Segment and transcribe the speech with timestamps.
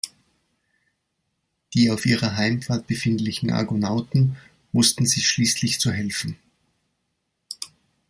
[1.75, 4.35] Die auf ihrer Heimfahrt befindlichen Argonauten
[4.73, 6.37] wussten sich schließlich zu helfen.